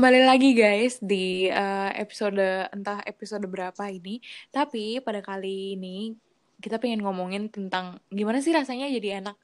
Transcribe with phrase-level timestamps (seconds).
[0.00, 2.40] Kembali lagi guys di uh, episode
[2.72, 4.16] entah episode berapa ini.
[4.48, 6.16] Tapi pada kali ini
[6.56, 9.36] kita pengen ngomongin tentang gimana sih rasanya jadi anak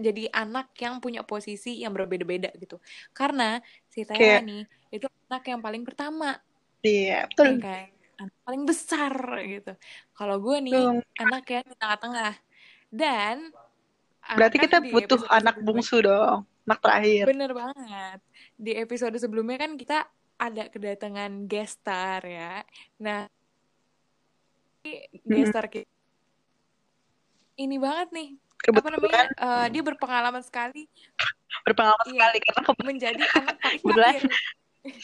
[0.00, 2.80] jadi anak yang punya posisi yang berbeda-beda gitu.
[3.12, 3.60] Karena
[3.92, 4.48] si Taya okay.
[4.48, 6.40] nih itu anak yang paling pertama.
[6.80, 7.60] Iya, betul.
[7.60, 7.92] Kayak
[8.24, 9.12] anak paling besar
[9.44, 9.72] gitu.
[10.16, 11.04] Kalau gue nih Tung.
[11.20, 12.32] anak yang di tengah-tengah.
[12.88, 13.52] Dan
[14.32, 17.24] Berarti kita butuh anak bungsu dong anak terakhir.
[17.26, 18.18] Bener banget.
[18.60, 20.04] Di episode sebelumnya kan kita
[20.36, 22.60] ada kedatangan guest star ya.
[23.00, 23.24] Nah,
[25.24, 25.88] guest star kita
[27.60, 28.28] ini banget nih.
[28.60, 28.96] Kebetulan.
[28.96, 29.24] Apa namanya?
[29.36, 30.88] Uh, dia berpengalaman sekali.
[31.68, 34.30] Berpengalaman iya, sekali karena menjadi anak paling terakhir.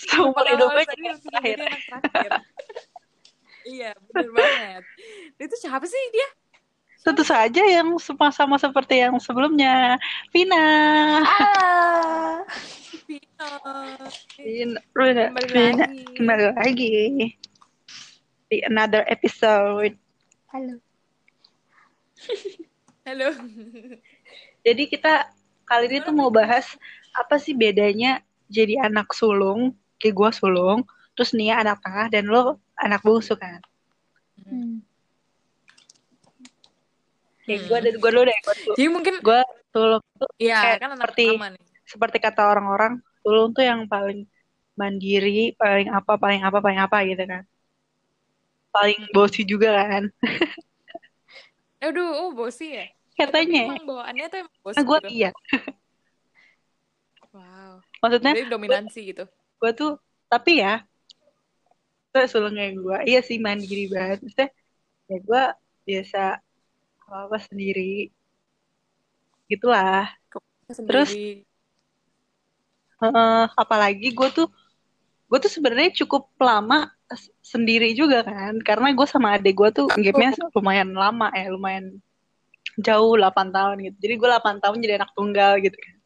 [0.08, 1.58] Seumur hidupnya jadi anak terakhir.
[3.68, 4.82] iya, bener banget.
[5.36, 6.28] Itu siapa sih dia?
[7.04, 10.00] Tentu saja yang sama-sama seperti yang sebelumnya.
[10.32, 10.64] Vina.
[11.24, 12.40] Ah.
[13.06, 14.78] Vina.
[14.94, 15.24] Vina.
[15.30, 15.84] Kembali Vina.
[15.86, 16.02] lagi.
[16.16, 16.96] Kembali lagi.
[18.46, 19.94] Di another episode.
[20.52, 20.78] Halo.
[23.06, 23.30] Halo.
[24.66, 25.30] Jadi kita
[25.66, 26.66] kali ini tuh mau bahas
[27.14, 30.86] apa sih bedanya jadi anak sulung, kayak gue sulung,
[31.18, 33.58] terus Nia anak tengah dan lo anak bungsu kan.
[34.46, 34.85] Hmm.
[37.46, 37.68] Kayak hmm.
[37.70, 38.38] gue dari gue dulu deh.
[38.42, 41.62] Gua Jadi mungkin gue tulung tuh ya, kan seperti nih.
[41.86, 44.26] seperti kata orang-orang tulung tuh yang paling
[44.74, 47.42] mandiri, paling apa, paling apa, paling apa gitu kan.
[48.74, 50.04] Paling bosi juga kan.
[51.86, 52.86] Aduh, oh bosi ya?
[53.14, 53.72] Katanya.
[53.72, 55.08] Emang bawaannya tuh emang bosi nah, gue gitu.
[55.14, 55.30] iya.
[57.32, 57.78] wow.
[58.02, 58.32] Maksudnya?
[58.36, 59.24] Jadi dominansi gua, gitu.
[59.56, 59.92] Gue tuh,
[60.26, 60.82] tapi ya,
[62.10, 62.98] itu sulungnya gue.
[63.06, 64.18] Iya sih mandiri banget.
[64.26, 64.50] Maksudnya,
[65.06, 65.42] ya gue
[65.86, 66.22] biasa
[67.06, 68.10] apa-apa sendiri.
[69.46, 70.10] Gitulah.
[70.66, 70.88] Sendiri.
[70.90, 71.10] terus
[72.98, 74.50] uh, apalagi gue tuh
[75.30, 76.90] gue tuh sebenarnya cukup lama
[77.40, 78.58] sendiri juga kan.
[78.60, 82.02] Karena gue sama adik gue tuh gapnya lumayan lama ya lumayan
[82.82, 83.96] jauh 8 tahun gitu.
[84.02, 85.96] Jadi gue 8 tahun jadi anak tunggal gitu kan.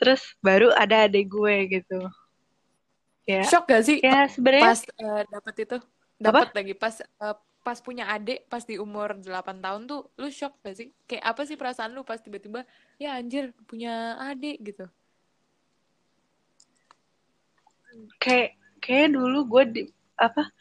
[0.00, 2.00] Terus baru ada adik gue gitu.
[3.24, 5.76] Ya shock gak sih ya sebenarnya pas uh, dapet itu?
[6.20, 10.60] Dapat lagi pas uh, pas punya adik pas di umur 8 tahun tuh lu shock
[10.60, 10.88] gak sih?
[11.08, 12.68] Kayak apa sih perasaan lu pas tiba-tiba
[13.00, 14.84] ya anjir punya adik gitu?
[18.20, 19.82] Kayak kayak dulu gue di
[20.20, 20.52] apa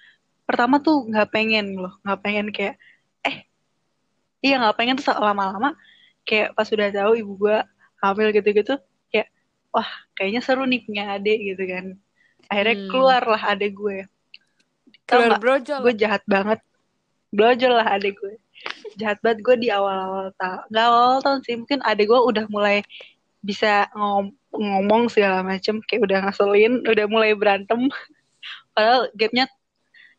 [0.47, 2.75] pertama tuh nggak pengen loh nggak pengen kayak
[3.23, 3.43] eh
[4.39, 5.75] iya nggak pengen tuh lama-lama
[6.23, 7.57] kayak pas sudah tahu ibu gue
[7.99, 8.79] hamil gitu-gitu
[9.11, 9.27] kayak
[9.75, 11.85] wah kayaknya seru nih punya adik gitu kan
[12.47, 12.89] akhirnya hmm.
[12.91, 13.97] keluar lah adik gue
[15.07, 16.59] keluar brojol gue jahat banget
[17.33, 18.37] Blojol lah adik gue.
[19.01, 20.61] Jahat banget gue di awal-awal tahun.
[20.69, 22.85] Gak awal tahun sih, mungkin adik gue udah mulai
[23.41, 25.81] bisa ngom ngomong segala macem.
[25.89, 27.89] Kayak udah ngeselin, udah mulai berantem.
[28.77, 29.49] Padahal gapnya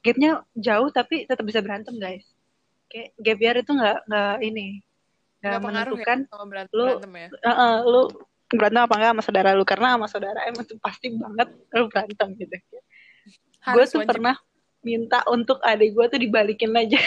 [0.05, 2.27] gapnya jauh tapi tetap bisa berantem guys.
[2.91, 4.67] Kayak gap year itu nggak nggak ini
[5.45, 7.29] nggak ya menentukan ya, berantem, lu berantem ya?
[7.29, 8.01] uh, uh, lu
[8.49, 12.29] berantem apa enggak sama saudara lu karena sama saudara emang tuh pasti banget lu berantem
[12.41, 12.57] gitu.
[13.65, 14.09] Gue tuh wajib.
[14.09, 14.37] pernah
[14.85, 17.01] minta untuk adik gue tuh dibalikin aja.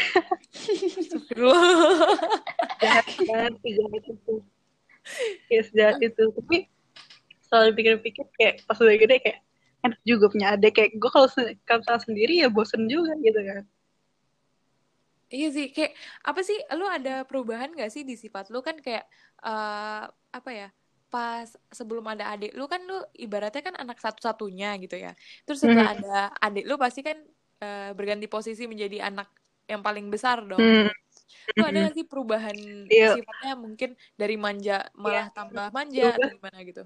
[2.81, 4.33] jahat banget sih jahat itu.
[5.47, 6.23] Ya sejahat itu.
[6.33, 6.57] Tapi
[7.47, 9.39] selalu pikir-pikir kayak pas udah gede kayak
[9.85, 11.29] enak juga punya adik kayak gue kalau
[11.63, 13.63] kalau sendiri ya bosen juga gitu kan.
[15.27, 15.91] Iya sih, kayak
[16.23, 16.55] apa sih?
[16.79, 19.03] Lu ada perubahan gak sih di sifat lu kan kayak
[19.43, 20.67] uh, apa ya?
[21.11, 25.11] Pas sebelum ada adik lu kan lu ibaratnya kan anak satu-satunya gitu ya.
[25.43, 25.95] Terus setelah hmm.
[25.99, 27.19] ada adik lu pasti kan
[27.61, 29.29] uh, berganti posisi menjadi anak
[29.67, 30.59] yang paling besar dong.
[30.59, 30.89] Hmm.
[31.47, 32.55] Itu ada gak sih perubahan
[32.91, 33.15] yeah.
[33.15, 35.31] sifatnya mungkin dari manja malah yeah.
[35.31, 36.83] tambah manja atau gimana gitu?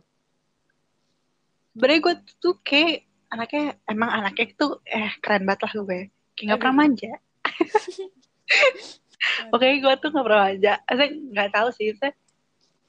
[1.73, 6.01] Sebenernya gue tuh kayak anaknya emang anaknya tuh eh keren banget lah gue.
[6.37, 7.11] Kayak gak pernah manja.
[9.53, 10.73] Oke, gue tuh gak pernah manja.
[10.85, 12.13] Saya nggak tahu sih, saya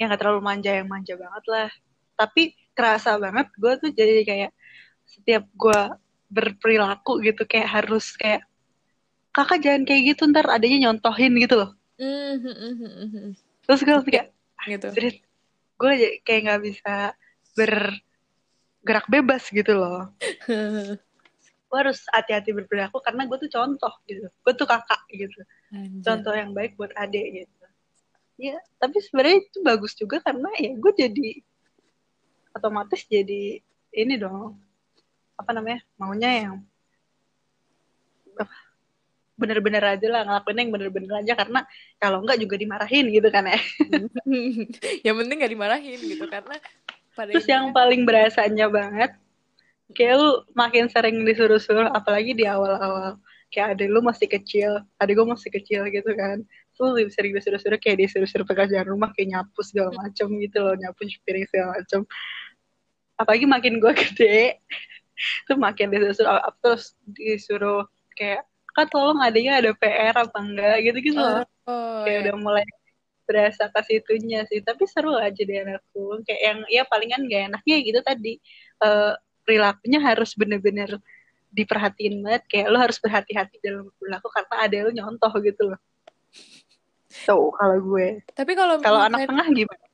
[0.01, 1.71] yang gak terlalu manja yang manja banget lah.
[2.17, 4.51] Tapi kerasa banget gue tuh jadi kayak
[5.05, 5.81] setiap gue
[6.33, 8.49] berperilaku gitu kayak harus kayak
[9.37, 11.71] kakak jangan kayak gitu ntar adanya nyontohin gitu loh
[12.01, 13.37] mm-hmm.
[13.69, 14.33] terus gue kayak
[14.69, 14.89] gitu.
[15.77, 15.93] gue
[16.25, 16.95] kayak nggak bisa
[17.53, 20.09] bergerak bebas gitu loh
[21.73, 25.41] gue harus hati-hati berperilaku karena gue tuh contoh gitu gue tuh kakak gitu
[25.73, 26.05] Anjir.
[26.05, 27.65] contoh yang baik buat adik gitu
[28.41, 31.29] ya tapi sebenarnya itu bagus juga karena ya gue jadi
[32.53, 34.61] otomatis jadi ini dong
[35.37, 36.55] apa namanya maunya yang
[39.43, 41.33] bener-bener aja lah ngelakuin yang bener-bener aja.
[41.35, 41.61] Karena
[41.99, 43.59] kalau enggak juga dimarahin gitu kan ya.
[45.07, 46.57] Yang penting gak dimarahin gitu karena
[47.13, 47.77] pada terus yang kan...
[47.77, 49.13] paling berasanya banget
[49.93, 53.19] kayak lu makin sering disuruh-suruh apalagi di awal-awal.
[53.53, 56.41] Kayak adik lu masih kecil adik gue masih kecil gitu kan.
[56.81, 61.05] Lu lebih sering disuruh-suruh kayak disuruh-suruh pekerjaan rumah kayak nyapu segala macam gitu loh nyapu
[61.27, 62.09] piring segala macam
[63.21, 64.59] apalagi makin gue gede
[65.49, 67.83] tuh makin disuruh terus disuruh
[68.15, 70.77] kayak kan tolong adanya ada PR apa enggak?
[70.81, 71.45] Gitu gitu loh.
[71.69, 72.23] Oh, kayak iya.
[72.29, 72.67] udah mulai
[73.29, 74.65] berasa ke situnya sih.
[74.65, 78.35] Tapi seru lah jadi anak sulung kayak yang ya palingan gak enaknya gitu tadi.
[78.83, 79.13] Eh,
[79.45, 80.91] perilakunya harus bener-bener
[81.53, 82.43] diperhatiin banget.
[82.49, 85.81] Kayak lo harus berhati-hati dalam perilaku karena ada lo nyontoh gitu loh.
[87.29, 88.25] Tuh kalau gue.
[88.33, 89.92] Tapi kalau kalau anak tengah gimana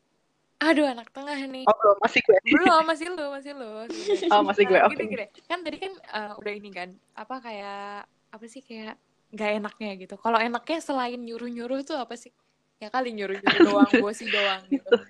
[0.58, 1.64] aduh anak tengah nih.
[1.70, 3.72] oh belum masih gue Belum, masih lu, masih lu.
[4.34, 5.26] oh masih gue Nah, oke gini, gini.
[5.46, 8.98] Kan tadi kan eh, udah ini kan, apa kayak apa sih kayak
[9.30, 10.14] nggak enaknya gitu.
[10.18, 12.34] Kalau enaknya selain nyuruh-nyuruh tuh apa sih?
[12.82, 14.96] Ya kali nyuruh-nyuruh doang, bosi doang gitu.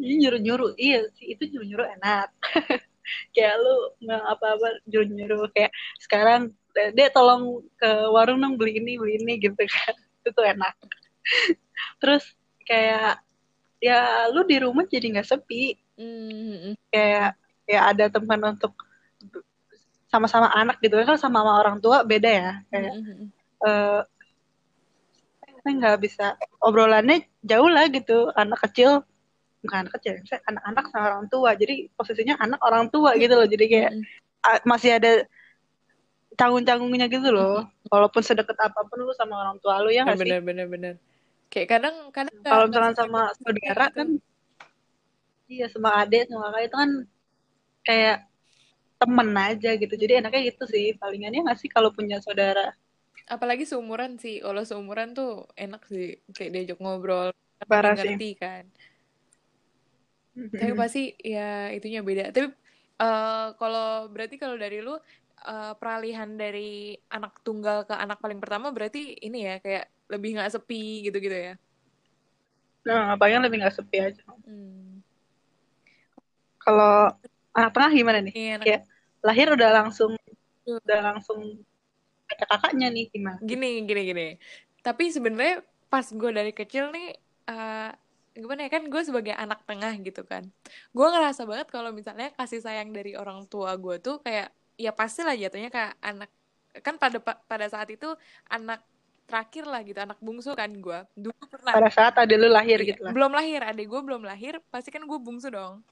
[0.00, 2.30] Ini nyuruh-nyuruh, iya sih itu nyuruh-nyuruh enak.
[3.32, 6.52] kayak lu nggak apa-apa nyuruh-nyuruh kayak sekarang
[6.92, 10.74] dia tolong ke warung dong beli ini beli ini gitu kan itu tuh enak.
[12.00, 12.37] Terus
[12.68, 13.24] kayak
[13.80, 15.80] ya lu di rumah jadi nggak sepi.
[15.96, 17.34] Hmm, kayak
[17.64, 18.76] ya ada teman untuk
[20.12, 21.00] sama-sama anak gitu.
[21.00, 22.52] Kan sama sama orang tua beda ya.
[22.68, 23.26] Kayak hmm, hmm.
[23.64, 24.00] eh
[25.64, 26.26] saya nggak bisa.
[26.60, 28.28] Obrolannya jauh lah gitu.
[28.36, 29.00] Anak kecil
[29.58, 31.50] bukan anak kecil saya anak-anak sama orang tua.
[31.56, 33.48] Jadi posisinya anak orang tua gitu loh.
[33.48, 34.04] Jadi kayak Hmm,
[34.46, 35.26] ah, masih ada
[36.38, 37.66] canggung-canggungnya gitu loh.
[37.90, 40.30] Walaupun sedekat apa pun lu sama orang tua lu ya nggak sih?
[40.30, 40.94] bener bener bener.
[41.48, 43.96] Kayak kadang kadang kalau misalkan sama sedekat saudara gitu.
[43.96, 44.08] kan
[45.48, 46.90] iya sama adik sama kakak itu kan
[47.88, 48.18] kayak
[48.98, 49.94] temen aja gitu.
[49.94, 50.92] Jadi enaknya gitu sih.
[50.98, 52.74] Palingannya nggak sih kalau punya saudara?
[53.30, 54.42] Apalagi seumuran sih.
[54.42, 56.20] Kalau seumuran tuh enak sih.
[56.34, 57.32] Kayak diajak ngobrol
[57.64, 58.12] Parah sih.
[58.12, 58.64] ngerti kan.
[60.34, 62.34] Tapi pasti ya itunya beda.
[62.34, 62.50] Tapi
[63.00, 64.98] eh, kalau berarti kalau dari lu
[65.46, 70.52] eh, peralihan dari anak tunggal ke anak paling pertama berarti ini ya kayak lebih nggak
[70.56, 71.54] sepi gitu-gitu ya?
[72.88, 74.22] Nah palingan lebih nggak sepi aja.
[74.44, 75.00] Hmm.
[76.58, 77.16] kalau
[77.56, 78.34] anak tengah gimana nih?
[78.36, 78.82] Iya, Kayak
[79.24, 80.12] lahir udah langsung
[80.68, 81.64] udah langsung
[82.28, 83.38] ada kakaknya nih gimana?
[83.40, 84.26] Gini gini gini.
[84.84, 87.16] Tapi sebenarnya pas gue dari kecil nih
[87.48, 87.90] eh,
[88.36, 90.44] gimana ya kan gue sebagai anak tengah gitu kan.
[90.92, 95.24] Gue ngerasa banget kalau misalnya kasih sayang dari orang tua gue tuh kayak ya pasti
[95.24, 96.30] lah jatuhnya kayak anak
[96.84, 98.06] kan pada pada saat itu
[98.46, 98.84] anak
[99.28, 101.72] terakhir lah gitu anak bungsu kan gue dulu pernah.
[101.76, 103.12] Pada saat ada lu lahir Iya, gitu lah.
[103.12, 105.84] belum lahir adik gue belum lahir pasti kan gue bungsu dong.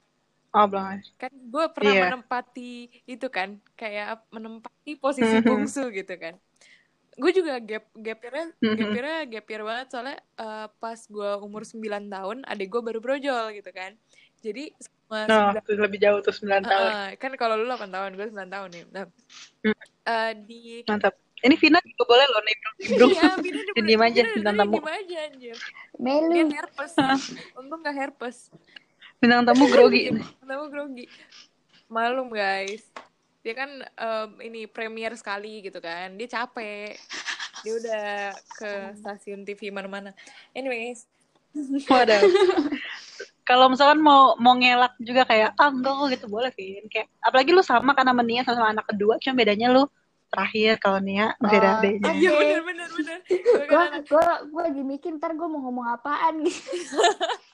[0.51, 2.03] Oh belum kan gue pernah Iya.
[2.09, 2.73] menempati
[3.05, 5.45] itu kan kayak menempati posisi Mhm.
[5.45, 6.33] bungsu gitu kan.
[7.17, 8.77] Gue juga gap gapirnya Mhm.
[8.77, 13.69] gapirnya gapir banget soalnya eh, pas gue umur 9 tahun adik gue baru brojol gitu
[13.69, 13.93] kan.
[14.41, 16.89] Jadi selama no 9 tuh lebih jauh tuh 9 tahun.
[16.89, 18.83] Heeh, kan kalau lu 8 tahun gue 9 tahun nih.
[18.93, 19.05] Nah,
[19.61, 19.75] Hmm.
[20.05, 21.13] eh, di mantap
[21.45, 22.55] ini Vina juga boleh loh nih
[22.97, 24.77] bro iya Bina di Diem aja, bintang tamu.
[24.81, 26.49] aja anjir dia Melu.
[26.53, 26.93] herpes
[27.57, 28.37] untung gak herpes
[29.21, 31.05] bintang tamu grogi Kenapa grogi?
[31.87, 32.83] Malum guys.
[33.43, 36.15] Dia kan em, ini premier sekali gitu kan.
[36.19, 36.99] Dia capek.
[37.63, 38.07] Dia udah
[38.59, 40.11] ke stasiun TV mana-mana.
[40.51, 41.07] Anyways,
[41.87, 42.21] waduh
[43.47, 47.55] kalau misalkan mau mau ngelak juga kayak ah enggak kok gitu boleh Vin kayak apalagi
[47.55, 49.87] lu sama kan sama Nia sama anak kedua cuma bedanya lu
[50.27, 52.39] terakhir kalau Nia masih ada adiknya iya Oke.
[52.43, 53.19] bener bener bener.
[54.07, 56.71] Gue Gue lagi mikir ntar gue mau ngomong apaan gitu.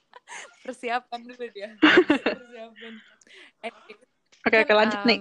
[0.66, 1.76] persiapan dulu dia.
[1.80, 2.94] Persiapan.
[3.62, 4.00] Anyways,
[4.44, 5.20] oke oke lanjut nih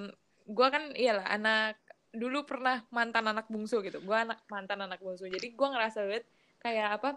[0.49, 1.79] Gue kan iyalah anak
[2.13, 4.01] dulu pernah mantan anak bungsu gitu.
[4.05, 5.29] Gue anak mantan anak bungsu.
[5.29, 6.25] Jadi gue ngerasa banget
[6.61, 7.11] kayak apa?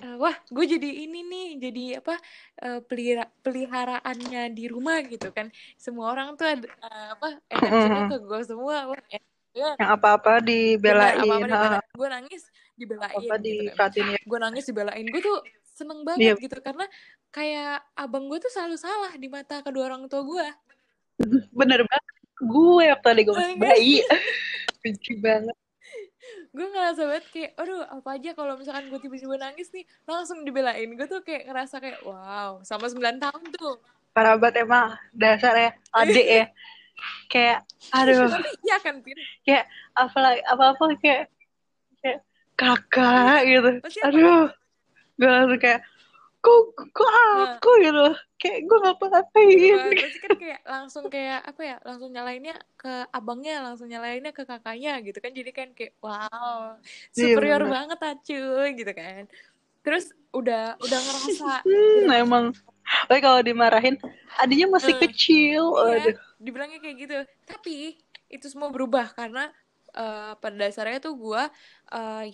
[0.00, 2.16] eh, wah, gue jadi ini nih, jadi apa?
[2.64, 5.52] eh, pelihara peliharaannya di rumah gitu kan.
[5.76, 7.28] Semua orang tuh ada eh, apa?
[7.52, 8.76] Attentionnya ke gue semua.
[8.88, 8.96] Wah,
[9.54, 9.76] banget.
[9.78, 11.82] yang apa-apa dibelain apa-apa ha, dibelain.
[11.94, 12.42] Gue nangis
[12.74, 13.90] dibelain apa-apa gitu kan.
[13.94, 14.18] ya.
[14.26, 15.04] Gue nangis dibelain.
[15.06, 15.38] Gue tuh
[15.74, 16.86] seneng banget gitu karena
[17.34, 20.46] kayak abang gue tuh selalu salah di mata kedua orang tua gue.
[21.58, 22.14] bener banget.
[22.42, 23.96] Gue waktu tadi gue masih bayi.
[24.82, 25.56] Benci banget.
[26.54, 30.90] Gue ngerasa banget kayak aduh apa aja kalau misalkan gue tiba-tiba nangis nih langsung dibelain.
[30.98, 33.78] Gue tuh kayak ngerasa kayak wow sama 9 tahun tuh.
[34.14, 35.70] Parah banget emang dasar ya.
[35.90, 36.44] Adik ya
[37.34, 37.58] kayak
[37.90, 38.30] aduh.
[38.66, 39.66] Iya kan Pin kayak
[39.98, 41.22] apa apa apa kayak
[41.98, 42.18] kayak
[42.54, 43.70] kakak gitu.
[43.82, 44.46] Pasti aduh.
[45.18, 45.80] Gue langsung kayak
[46.38, 46.60] kok
[46.94, 47.58] kok Nah.
[47.58, 48.06] aku gitu?
[48.38, 53.64] Kayak gue ngapa-ngapain Nah, pasti kan kayak langsung kayak apa ya langsung nyalainnya ke abangnya
[53.64, 55.32] langsung nyalainnya ke kakaknya gitu kan.
[55.34, 56.78] Jadi kan kayak wow
[57.16, 57.72] Iya, superior bener.
[57.74, 59.22] banget acuy gitu kan.
[59.82, 62.44] Terus udah udah ngerasa hmm, emang
[63.08, 63.96] tapi kalau dimarahin
[64.42, 67.16] adiknya masih Eh, kecil Iya, aduh dibilangnya kayak gitu.
[67.48, 67.96] Tapi
[68.28, 69.48] itu semua berubah karena
[69.94, 71.42] eh, pada dasarnya tuh gue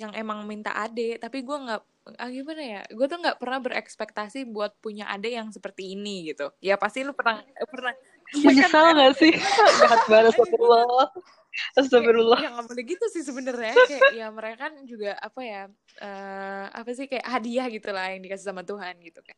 [0.01, 1.81] yang emang minta ade, tapi gue nggak
[2.17, 2.81] ah, gimana ya?
[2.97, 6.49] Gue tuh nggak pernah berekspektasi buat punya ade yang seperti ini gitu.
[6.65, 7.93] Ya pasti lu pernah eh, pernah
[8.31, 8.71] Iya kan?
[8.71, 9.33] menyesal nggak sih
[9.83, 11.09] jahat banget astagfirullah
[11.75, 15.63] astagfirullah ya nggak boleh gitu sih sebenarnya kayak ya mereka kan juga apa ya
[15.99, 19.35] eh, apa sih kayak hadiah gitu lah yang dikasih sama Tuhan gitu kan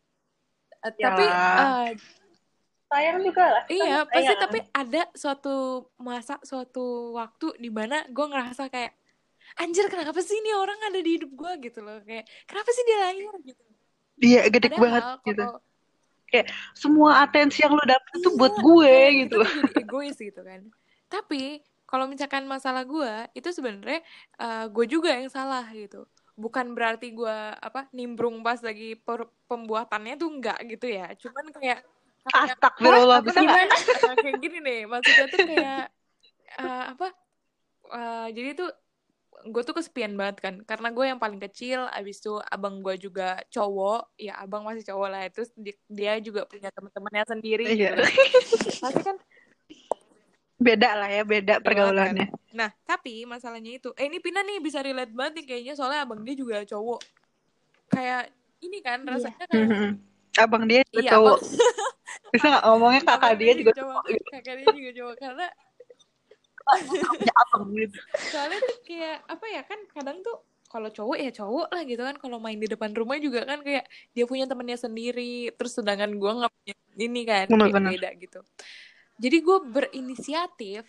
[0.82, 1.86] Eh, tapi Yalah.
[1.86, 1.88] eh,
[2.90, 4.42] sayang juga lah Iya, Kan pasti sayang.
[4.42, 5.56] tapi ada suatu
[5.96, 8.92] masa, suatu waktu di mana gue ngerasa kayak
[9.62, 12.98] anjir kenapa sih ini orang ada di hidup gue gitu loh kayak kenapa sih dia
[13.04, 13.62] lahir gitu.
[14.22, 15.60] iya gede Padahal banget gitu kalau
[16.72, 19.38] semua atensi yang lu dapet itu iya, buat gue kayak gitu
[19.84, 20.60] egois gitu kan.
[21.12, 24.00] Tapi kalau misalkan masalah gue itu sebenarnya
[24.40, 26.08] eh, gue juga yang salah gitu.
[26.32, 31.12] Bukan berarti gue apa nimbrung pas lagi per- pembuatannya tuh enggak gitu ya.
[31.16, 31.84] Cuman kayak
[32.24, 33.68] astagfirullah bisa gimana?
[34.08, 34.80] Nah, kayak gini nih.
[34.88, 35.82] Maksudnya tuh kayak
[36.56, 37.06] eh, apa
[37.92, 38.70] eh, jadi tuh
[39.42, 40.54] gue tuh kesepian banget kan.
[40.64, 44.16] Karena gue yang paling kecil abis itu abang gue juga cowok.
[44.16, 45.28] Ya abang masih cowok lah.
[45.58, 47.98] Di- dia juga punya teman-temannya sendiri Iya.
[47.98, 48.02] gitu
[48.82, 49.16] pasti kan
[50.62, 52.30] beda lah ya beda pergaulannya.
[52.54, 56.22] Nah tapi masalahnya itu eh ini Pina nih bisa relate banget nih kayaknya soalnya abang
[56.22, 57.00] dia juga cowok.
[57.88, 58.30] Kayak
[58.62, 59.10] ini kan Iya.
[59.12, 59.90] rasanya kayak Mhm.
[60.38, 61.36] abang dia juga Iya, cowok.
[61.36, 61.50] abang-
[62.32, 63.92] bisa nggak ngomongnya kakak abang dia juga cowok.
[63.92, 64.28] cowok gitu?
[64.30, 65.46] Kakak dia juga cowok karena
[67.74, 67.98] gitu
[68.32, 70.36] soalnya tuh kayak apa ya kan kadang tuh
[70.70, 73.84] kalau cowok ya cowok lah gitu kan kalau main di depan rumah juga kan kayak
[74.14, 77.90] dia punya temennya sendiri terus sedangkan gue nggak punya ini kan Bener, kayak bener.
[77.92, 78.40] beda gitu
[79.22, 80.82] jadi gue berinisiatif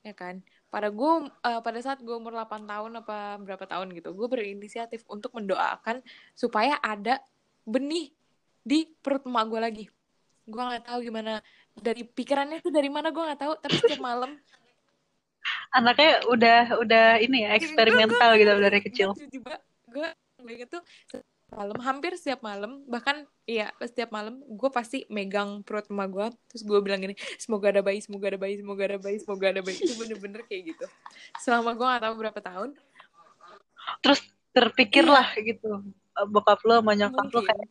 [0.00, 0.40] ya kan?
[0.72, 5.04] Pada gue eh, pada saat gue umur 8 tahun apa berapa tahun gitu gue berinisiatif
[5.12, 6.00] untuk mendoakan
[6.32, 7.20] supaya ada
[7.68, 8.14] benih
[8.64, 9.84] di perut emak gue lagi.
[10.48, 11.44] Gue nggak tahu gimana
[11.76, 14.40] dari pikirannya tuh dari mana gue nggak tahu tapi setiap malam
[15.70, 19.08] anaknya udah udah ini ya eksperimental gitu dari kecil.
[19.14, 19.56] gue
[19.92, 20.08] gue
[20.50, 20.82] inget tuh
[21.46, 26.62] malam hampir setiap malam bahkan iya setiap malam gue pasti megang perut emak gue terus
[26.66, 29.78] gue bilang gini semoga ada bayi semoga ada bayi semoga ada bayi semoga ada bayi.
[29.78, 30.86] Itu bener-bener kayak gitu.
[31.38, 32.70] Selama gue gak tahu berapa tahun
[34.02, 35.82] terus terpikirlah gitu
[36.32, 37.68] bokap lo sama nyokap lo kayak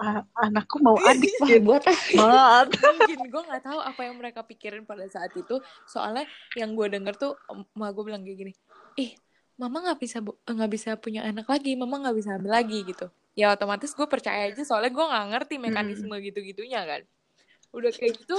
[0.00, 2.66] "Ah, anakku mau adik Wah, gitu buat banget.
[2.96, 5.60] mungkin gue nggak tahu apa yang mereka pikirin pada saat itu.
[5.84, 6.24] Soalnya
[6.56, 8.52] yang gue denger tuh emak gue bilang kayak gini
[8.96, 9.12] ih
[9.60, 13.12] mama nggak bisa bu- nggak bisa punya anak lagi mama nggak bisa hamil lagi gitu.
[13.36, 17.04] Ya otomatis gue percaya aja soalnya gue nggak ngerti mekanisme gitu gitunya kan.
[17.70, 18.36] Udah kayak gitu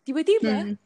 [0.00, 0.76] tiba-tiba Hmm.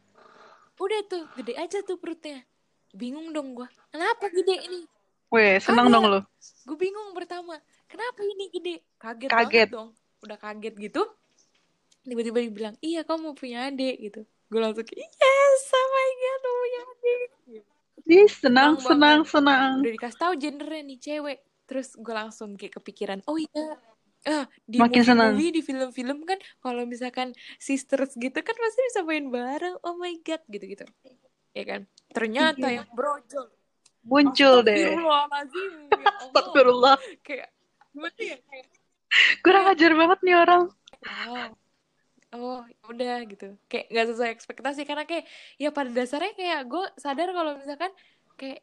[0.76, 2.46] udah tuh gede aja tuh perutnya.
[2.90, 4.80] Bingung dong gue kenapa gede ini?
[5.28, 5.94] Weh, seneng Kagak.
[5.98, 6.20] dong lo.
[6.64, 8.74] gue bingung pertama kenapa ini gede?
[8.96, 9.68] Kaget, Kaget.
[9.68, 9.90] dong
[10.22, 11.02] udah kaget gitu.
[12.00, 14.22] Tiba-tiba dibilang iya kamu mau punya adik gitu.
[14.46, 17.64] Gue langsung yes oh my god mau punya adik Ih,
[18.04, 19.32] senang, Senang senang, banget.
[19.32, 19.72] senang.
[19.80, 23.80] udah dikasih tahu gendernya nih cewek terus gue langsung kayak kepikiran oh iya
[24.24, 25.32] ah di Makin senang.
[25.32, 30.16] movie di film-film kan kalau misalkan sisters gitu kan pasti bisa main bareng oh my
[30.20, 30.84] god gitu-gitu
[31.50, 31.80] ya kan
[32.10, 32.76] ternyata Iya.
[32.80, 33.48] yang brojol
[34.04, 34.76] Muncul deh.
[34.76, 35.00] Ya.
[36.20, 37.00] Astagfirullah.
[37.24, 37.48] kayak
[37.88, 38.66] gimana ya kayak
[39.40, 40.62] Kurang ajar banget nih orang.
[41.00, 41.48] wow
[42.34, 45.24] oh ya udah gitu kayak nggak sesuai ekspektasi karena kayak
[45.56, 47.92] ya pada dasarnya kayak gue sadar kalau misalkan
[48.34, 48.60] kayak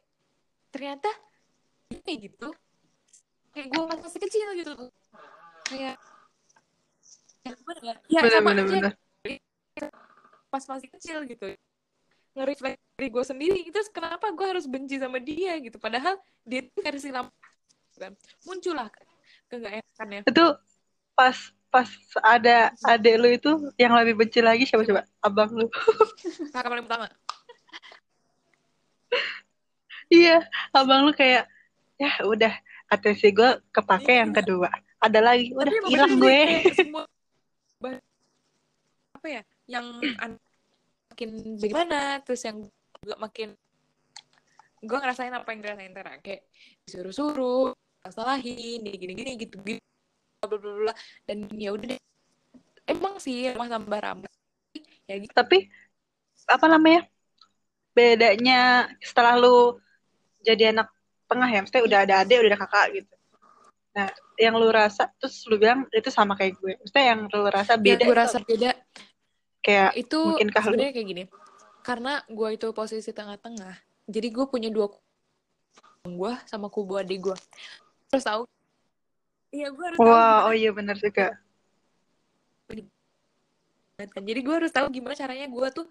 [0.68, 1.10] ternyata
[2.04, 2.48] kayak gitu
[3.52, 4.72] kayak gue masih kecil gitu
[5.68, 5.96] kayak
[7.42, 8.78] ya gimana ya ya Bener, sama bener, aja
[9.24, 9.90] bener.
[10.52, 11.46] pas masih kecil gitu
[12.32, 16.16] nge-reflect diri gue sendiri terus kenapa gue harus benci sama dia gitu padahal
[16.48, 17.28] dia versi lama
[18.00, 18.16] kan
[18.48, 18.88] muncul lah
[19.52, 20.56] keenakannya Itu
[21.12, 21.36] pas
[21.72, 21.88] pas
[22.20, 23.50] ada adek lu itu
[23.80, 25.08] yang lebih benci lagi siapa coba?
[25.24, 25.66] Abang lu.
[26.52, 27.08] kakak paling pertama
[30.12, 30.44] Iya,
[30.76, 31.48] abang lu kayak
[31.96, 32.52] ya udah
[32.92, 34.68] atensi gue kepake yang kedua.
[35.00, 36.40] Ada lagi, udah hilang gue.
[36.76, 37.08] semua
[39.16, 39.86] apa ya yang
[40.18, 40.42] an-
[41.14, 41.30] makin
[41.62, 42.66] bagaimana terus yang
[43.22, 43.54] makin
[44.82, 46.42] gue ngerasain apa yang dirasain Tera kayak
[46.82, 47.70] disuruh-suruh
[48.10, 49.91] salahin gini-gini gitu gitu
[50.46, 50.94] bla bla bla
[51.26, 52.00] dan ya udah deh.
[52.86, 54.30] Emang sih rumah tambah ramai.
[55.06, 55.32] Ya gitu.
[55.32, 55.70] Tapi
[56.50, 57.06] apa namanya?
[57.92, 59.78] Bedanya setelah lu
[60.40, 60.88] jadi anak
[61.28, 63.14] tengah ya, maksudnya udah ada adik, udah ada kakak gitu.
[63.92, 64.08] Nah,
[64.40, 66.74] yang lu rasa terus lu bilang itu sama kayak gue.
[66.80, 68.70] Maksudnya yang lu rasa yang beda gue itu rasa beda
[69.62, 71.24] kayak itu mungkinkah lu kayak gini.
[71.82, 74.90] Karena gue itu posisi tengah-tengah jadi gue punya dua
[76.02, 77.36] gue sama kubu adik gue
[78.10, 78.42] terus tahu
[79.52, 81.28] iya gue harus tahu Wah, gimana oh iya benar juga.
[84.02, 85.86] jadi gue harus tahu gimana caranya gue tuh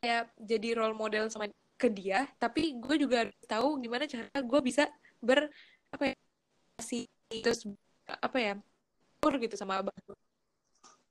[0.00, 4.60] kayak jadi role model sama ke dia tapi gue juga harus tahu gimana cara gue
[4.64, 4.88] bisa
[5.20, 5.50] ber
[5.92, 6.14] apa ya
[6.80, 7.04] kasih
[7.44, 7.68] terus
[8.08, 8.52] apa ya
[9.20, 9.92] tur gitu sama abang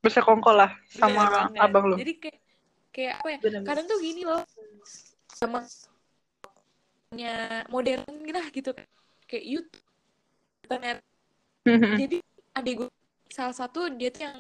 [0.02, 1.62] Bersekongkol lah Bener sama banget.
[1.62, 1.96] abang lu.
[1.98, 2.40] jadi kayak
[2.94, 3.68] kayak apa ya Bener-bener.
[3.70, 4.42] kadang tuh gini loh
[5.30, 5.60] sama
[7.14, 8.02] nya modern
[8.34, 8.74] lah gitu
[9.30, 9.84] kayak YouTube
[10.66, 10.98] internet
[11.66, 11.98] Mhm.
[11.98, 12.18] jadi
[12.56, 12.90] adik gue
[13.28, 14.38] salah satu dia tuh yang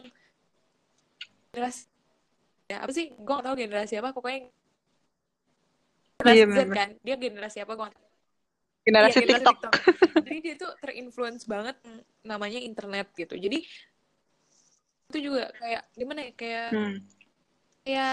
[1.51, 1.89] generasi
[2.65, 4.39] ya apa sih gue gak tahu generasi apa pokoknya
[6.21, 6.75] generasi Iya, Z bener.
[6.77, 7.89] kan dia generasi apa gue
[8.85, 9.73] Generasi Iya, TikTok.
[10.25, 11.75] jadi dia tuh terinfluence banget
[12.21, 13.57] namanya internet gitu jadi
[15.05, 16.97] itu juga kayak gimana ya kayak Hmm.
[17.85, 18.09] ya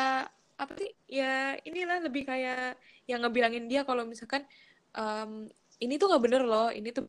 [0.60, 2.76] apa sih ya inilah lebih kayak
[3.08, 4.44] yang ngebilangin dia kalau misalkan
[4.92, 5.48] em,
[5.80, 7.08] ini tuh nggak bener loh ini tuh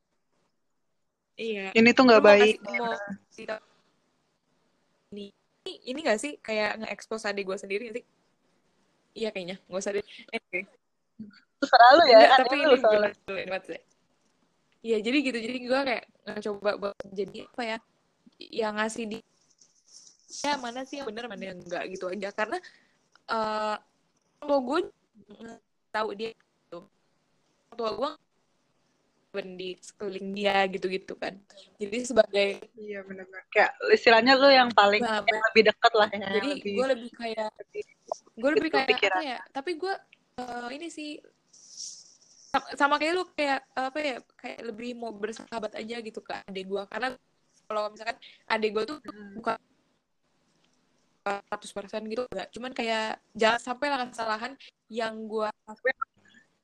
[1.40, 2.58] iya Ini tuh nggak baik.
[2.64, 2.94] mau
[5.14, 8.04] ini ini nggak sih kayak nge-expose adik gue sendiri sih
[9.16, 10.66] iya kayaknya nggak usah deh anyway.
[11.64, 12.20] Terserah lu ya.
[12.20, 12.76] Enggak, aneh tapi lu
[13.40, 13.82] ini sih
[14.84, 15.38] Iya, jadi gitu.
[15.40, 16.04] Jadi gue kayak
[16.44, 17.78] coba buat jadi apa ya?
[18.36, 19.20] Yang ngasih di
[20.44, 22.58] ya mana sih yang bener mana yang enggak gitu aja karena
[23.32, 23.78] eh
[24.44, 24.80] kalau gue
[25.96, 26.84] tahu dia gitu.
[27.80, 28.12] Tua gue
[29.34, 31.34] di sekeliling dia gitu-gitu kan.
[31.82, 33.50] Jadi sebagai Iya benar-benar.
[33.50, 36.28] Kayak istilahnya lu yang paling Nah, yang lebih dekat lah ya.
[36.38, 37.50] jadi gue lebih kayak
[38.38, 39.18] gue lebih Itu kayak pikiran.
[39.18, 39.94] apa ya tapi gue
[40.38, 41.18] eh, ini sih
[42.54, 46.70] sa- sama kayak lu kayak apa ya kayak lebih mau bersahabat aja gitu ke adik
[46.70, 47.18] gue karena
[47.66, 49.34] kalau misalkan adik gue tuh Hmm.
[49.34, 49.58] bukan
[51.24, 54.54] 100% gitu enggak cuman kayak jangan sampai lah kesalahan
[54.92, 55.48] yang gue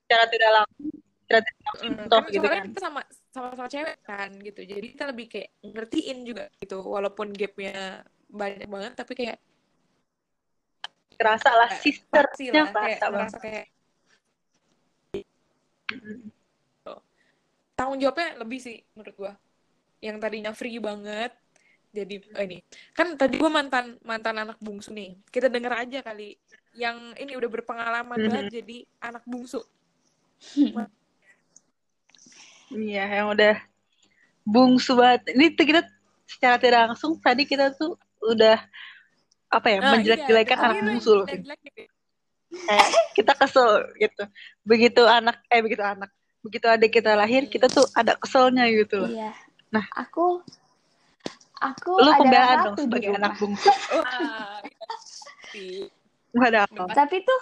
[0.04, 0.90] secara tidak langsung,
[1.30, 2.64] langsung Mm, kan gitu kan.
[2.66, 8.02] kita sama sama-sama cewek kan gitu jadi kita lebih kayak ngertiin juga gitu walaupun gapnya
[8.30, 9.38] banyak banget tapi kayak
[11.20, 13.12] Kerasa lah sisternya kerasa banget.
[13.12, 13.66] ngerasa kayak
[15.90, 16.30] Mm.
[17.74, 19.34] tanggung jawabnya lebih sih menurut gua
[20.06, 21.34] yang tadinya free banget
[21.90, 22.62] jadi oh ini
[22.94, 26.38] kan tadi gua mantan mantan anak bungsu nih kita denger aja kali
[26.78, 28.28] yang ini udah berpengalaman Mhm.
[28.30, 29.66] banget jadi anak bungsu
[32.70, 33.56] Iya, yang udah
[34.46, 35.34] bungsu banget.
[35.34, 35.82] Ini tuh kita
[36.26, 38.58] secara tidak langsung tadi kita tuh udah
[39.50, 41.26] apa ya Nah, menjelek-jelekan iya, anak bungsu loh.
[41.26, 41.82] jelek-jelek gitu.
[42.50, 44.24] Kayak kita kesel gitu.
[44.62, 46.10] Begitu anak eh begitu anak,
[46.42, 49.10] begitu adik kita lahir kita tuh ada keselnya gitu loh.
[49.10, 49.32] Iya.
[49.70, 49.86] Nah.
[49.94, 50.42] aku
[51.62, 53.22] aku Lu ada pembelaan dong sebagai rumah.
[53.22, 53.70] anak bungsu.
[53.70, 54.62] Wah,
[55.58, 55.86] iya.
[56.30, 56.86] Padahal.
[56.94, 57.42] Tapi tuh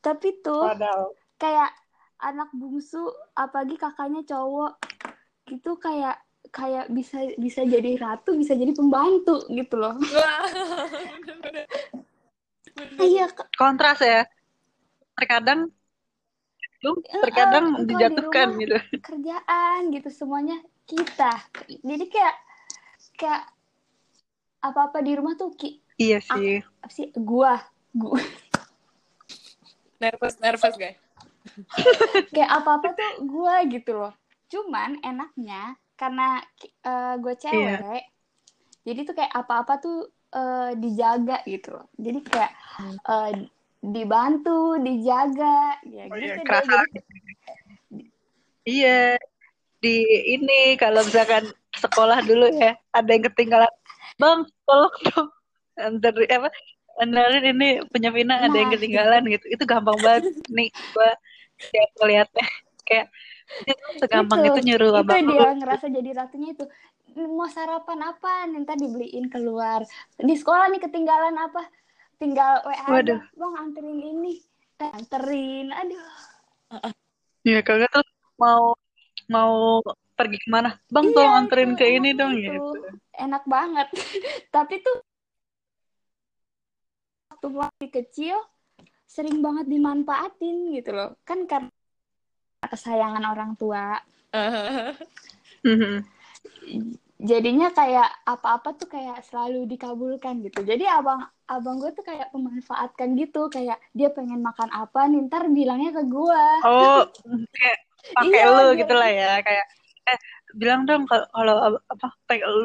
[0.00, 1.12] tapi tuh Padahal.
[1.36, 1.70] kayak
[2.22, 3.00] anak bungsu
[3.32, 4.76] apalagi kakaknya cowok
[5.46, 6.16] gitu kayak
[6.48, 9.94] kayak bisa bisa jadi ratu bisa jadi pembantu gitu loh
[13.00, 13.28] iya.
[13.54, 14.24] Kontras ya.
[15.12, 15.68] Terkadang
[16.80, 18.76] lu Eh, terkadang eh, engkau di dijatuhkan rumah gitu.
[19.12, 20.56] kerjaan gitu semuanya
[20.88, 21.32] kita
[21.84, 22.34] jadi kayak
[23.14, 23.42] kayak
[24.64, 26.64] apa apa di rumah tuh ki Iya sih.
[26.80, 27.60] apa sih gua
[27.92, 28.16] gua
[30.00, 30.96] nervous nervous guys
[32.34, 34.12] kayak apa apa tuh gua gitu loh
[34.50, 38.02] cuman enaknya karena eh, gue cewek
[38.82, 42.52] jadi tuh kayak apa apa tuh eh, dijaga gitu loh jadi kayak
[43.04, 43.30] eh,
[43.80, 46.80] dibantu dijaga ya Oh gitu iya, kerasa.
[46.84, 47.00] jadi
[48.64, 49.16] Iya.
[49.80, 50.04] Di
[50.36, 53.72] ini kalau misalkan sekolah dulu ya, ada yang ketinggalan.
[54.20, 55.28] Bang, tolong dong.
[55.80, 56.48] Antar apa?
[57.00, 59.46] Antarin ini punya Vina ada yang Nah, ketinggalan gitu.
[59.48, 61.10] Itu gampang banget nih gua
[61.68, 62.46] tiap ngeliatnya
[62.88, 63.06] kayak
[63.68, 65.44] itu segampang itu, nyuruh itu abang dia lu.
[65.58, 66.64] ngerasa jadi ratunya itu
[67.38, 69.80] mau sarapan apa minta dibeliin keluar
[70.28, 71.62] di sekolah nih ketinggalan apa
[72.20, 73.20] tinggal WA aja Waduh.
[73.40, 74.34] bang anterin ini
[74.80, 76.08] Eh, anterin aduh
[77.44, 78.04] Iya, kalau nggak tuh
[78.42, 78.62] mau
[79.34, 79.52] mau
[80.16, 80.70] pergi ke mana?
[80.94, 82.48] Bang, tolong Iya, anterin itu ke ini dong gitu.
[82.60, 82.78] gitu.
[83.24, 83.88] enak banget
[84.54, 84.96] tapi tuh
[87.30, 88.36] waktu masih kecil
[89.10, 91.66] sering banget dimanfaatin gitu loh kan karena
[92.62, 93.98] kesayangan orang tua
[95.66, 96.06] Mhm.
[97.20, 103.12] jadinya kayak apa-apa tuh kayak selalu dikabulkan gitu jadi abang abang gue tuh kayak memanfaatkan
[103.18, 107.04] gitu kayak dia pengen makan apa nih ntar bilangnya ke gue Oh,
[107.52, 107.78] kayak
[108.16, 109.66] pakai Iya, lu gitu lah ya, kayak
[110.08, 110.18] eh
[110.56, 112.08] bilang dong kalau apa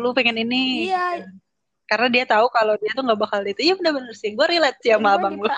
[0.01, 0.89] lu pengen ini.
[0.89, 1.27] Iya.
[1.85, 3.61] Karena dia tahu kalau dia tuh nggak bakal itu.
[3.61, 5.45] Iya bener-bener sih, gue relate sih sama Gue abang lu.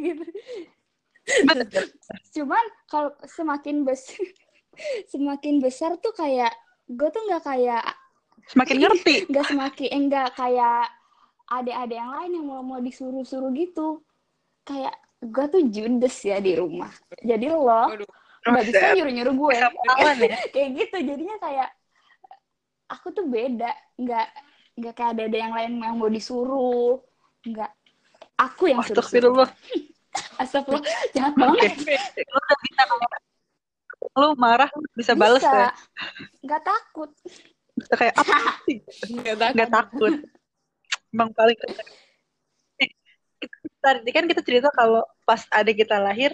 [0.00, 0.24] gitu.
[2.40, 4.24] Cuman kalau semakin besar
[5.12, 6.50] semakin besar tuh kayak
[6.88, 7.84] gue tuh nggak kayak
[8.50, 9.14] semakin ngerti.
[9.30, 10.84] Nggak semakin eh, kayak
[11.50, 14.00] adik-adik yang lain yang mau mau disuruh-suruh gitu.
[14.64, 16.90] Kayak gue tuh judes ya di rumah.
[17.20, 17.92] Jadi lo
[18.40, 19.54] nggak bisa nyuruh-nyuruh gue.
[19.54, 19.68] Ya?
[20.54, 21.70] Kayak gitu jadinya kayak
[22.88, 23.70] aku tuh beda.
[24.00, 24.26] Nggak
[24.80, 27.04] nggak kayak ada yang lain yang mau disuruh.
[27.44, 27.70] Nggak
[28.40, 29.50] aku yang suruh Astagfirullah
[30.40, 30.84] Astagfirullah.
[31.16, 31.70] Jahat banget.
[32.16, 33.06] Lu udah bisa kalau
[34.16, 35.52] lu marah lu bisa balas bisa.
[35.52, 35.70] ya?
[36.40, 37.10] Nggak takut.
[37.76, 38.78] Bisa kayak apa sih?
[39.12, 39.54] Nggak takut.
[39.54, 40.12] nggak takut.
[41.12, 41.88] Emang paling kita-
[43.80, 46.32] tadi kan kita cerita kalau pas adik kita lahir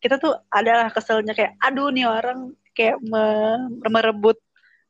[0.00, 4.36] kita tuh adalah keselnya kayak aduh nih orang kayak me- merebut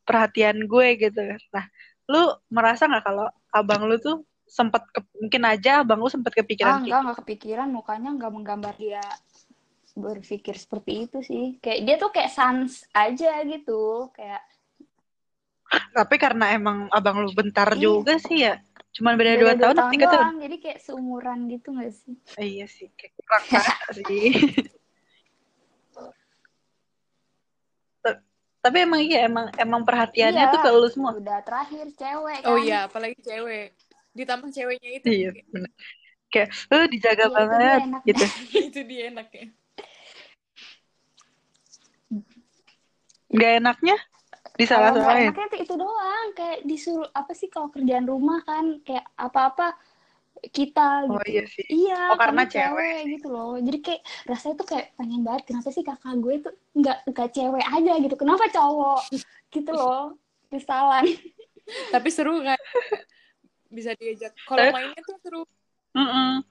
[0.03, 1.23] perhatian gue gitu.
[1.55, 1.67] Nah
[2.11, 6.37] lu merasa nggak kalau abang lu tuh sempat ke- mungkin aja abang lu sempat ah
[6.41, 7.69] kepikiran enggak nggak kepikiran.
[7.69, 9.03] Mukanya nggak menggambar dia
[9.95, 11.45] berpikir seperti itu sih.
[11.59, 14.11] Kayak dia tuh kayak sans aja gitu.
[14.13, 14.43] Kayak
[15.91, 17.81] tapi karena emang abang lu bentar Iya.
[17.81, 18.55] juga sih ya
[18.95, 22.15] cuman beda beda dua dua tahun tahun tiga tahun jadi kayak seumuran gitu nggak sih?
[22.39, 23.43] Eh, iya sih kayak kurang
[24.07, 24.31] sih.
[27.99, 28.23] Ta-
[28.61, 30.53] tapi emang iya emang emang perhatiannya Iya.
[30.55, 31.11] tuh ke lu semua.
[31.19, 32.49] udah terakhir cewek kan?
[32.49, 33.75] Oh iya, apalagi cewek.
[34.15, 35.07] Ditambah ceweknya itu.
[35.11, 35.31] iya
[36.31, 38.25] kayak eh dijaga Iya, itu banget gitu
[38.71, 39.45] itu dia enaknya.
[43.35, 43.97] nggak enaknya
[44.55, 48.07] di salah Kalau nggak salahin enaknya tuh itu doang kayak disuruh apa sih kalau kerjaan
[48.07, 49.75] rumah kan kayak apa-apa
[50.55, 51.31] kita oh gitu.
[51.31, 53.57] iya sih Iya, Oh, karena kamu cewek gitu loh.
[53.57, 57.65] Jadi kayak rasanya tuh kayak pengen banget kenapa sih kakak gue tuh nggak nggak cewek
[57.65, 58.15] aja gitu.
[58.15, 59.01] Kenapa cowok?
[59.49, 60.19] Gitu loh.
[60.53, 61.05] Kesalan.
[61.91, 62.61] Tapi seru kan.
[63.75, 64.33] Bisa diajak.
[64.47, 65.43] Kalau mainnya tuh seru.
[65.95, 66.43] Mm-mm.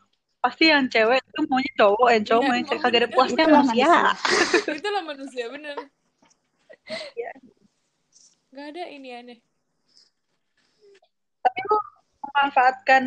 [0.44, 3.88] pasti yang cewek tuh maunya cowok yang cowok Iya, maunya cewek kagak ada puasnya manusia
[3.88, 4.76] manusia.
[4.80, 5.76] Itulah manusia, bener.
[7.16, 7.32] Iya.
[8.52, 9.40] Gak ada ini aneh.
[11.40, 11.78] tapi lu
[12.24, 13.04] memanfaatkan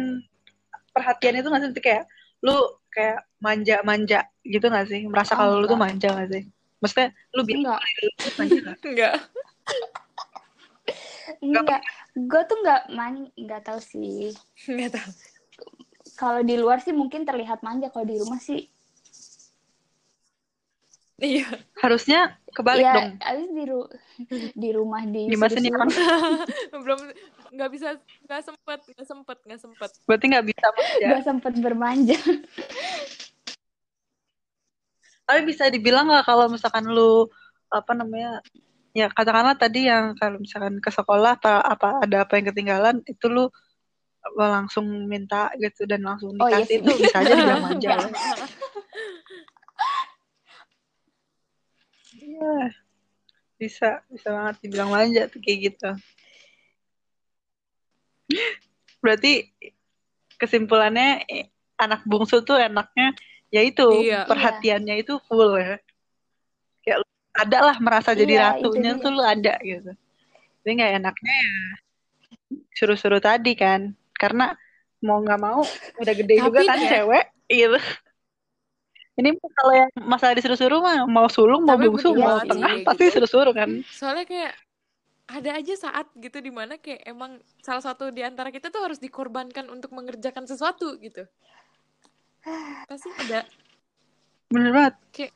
[0.93, 2.05] perhatian itu nggak sih Nanti kayak
[2.41, 2.57] lu
[2.89, 6.43] kayak manja-manja gitu nggak sih merasa Oh, kalau lu tuh manja nggak sih
[6.81, 7.81] maksudnya lu bilang Enggak.
[8.37, 9.15] nggak Enggak.
[11.41, 11.81] Enggak.
[12.15, 14.33] Gue tuh nggak man nggak tahu sih.
[14.67, 15.11] Enggak tahu.
[16.17, 17.91] Kalau di luar sih mungkin terlihat manja.
[17.91, 18.67] Kalau di rumah sih
[21.17, 21.49] Iya.
[21.81, 23.81] harusnya kebalik ya dong abis di ru
[24.53, 25.89] di rumah di Gimana sih nih orang
[26.85, 27.01] Belum
[27.57, 27.97] nggak bisa
[28.29, 29.91] nggak sempet nggak sempet nggak sempet.
[30.05, 32.19] berarti nggak bisa manja Gak sempet bermanja.
[35.25, 37.33] tapi bisa dibilang nggak kalau misalkan lu
[37.67, 38.45] apa namanya
[38.97, 43.29] ya katakanlah tadi yang kalau misalkan ke sekolah apa apa ada apa yang ketinggalan itu
[43.29, 43.45] lu
[44.41, 46.83] langsung minta gitu dan langsung Oh, iya dikasih sih.
[46.83, 48.11] itu bisa aja dibilang loh.
[52.17, 52.57] Iya,
[53.61, 55.91] bisa, bisa banget dibilang manja tuh kayak gitu.
[59.05, 59.53] Berarti
[60.41, 61.23] kesimpulannya
[61.77, 63.13] anak bungsu tuh enaknya
[63.55, 64.27] yaitu Iya.
[64.27, 65.79] perhatiannya itu full ya.
[67.37, 69.93] Ada lah merasa jadi Iya, ratunya tuh lu ada gitu.
[70.63, 71.55] Tapi nggak enaknya ya
[72.73, 73.93] suruh-suruh tadi kan.
[74.13, 74.57] Karena
[74.99, 75.61] mau nggak mau
[75.97, 77.79] udah gede juga Tapi kan ya- cewek gitu.
[79.17, 83.21] Ini kalau yang masalah disuruh-suruh mah mau sulung mau Tapi bungsu mau tengah pasti gitu.
[83.21, 83.81] suruh-suruh kan.
[83.89, 84.53] Soalnya kayak
[85.27, 88.97] ada aja saat gitu di mana kayak emang salah satu di antara kita tuh harus
[88.97, 91.25] dikorbankan untuk mengerjakan sesuatu gitu.
[92.87, 93.43] Pasti ada.
[94.47, 94.95] Bener banget.
[95.11, 95.35] Kayak-